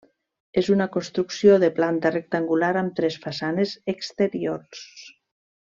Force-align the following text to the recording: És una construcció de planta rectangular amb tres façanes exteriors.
És 0.61 0.69
una 0.75 0.87
construcció 0.95 1.59
de 1.65 1.69
planta 1.81 2.13
rectangular 2.15 2.71
amb 2.81 2.97
tres 3.01 3.21
façanes 3.27 3.75
exteriors. 3.95 4.85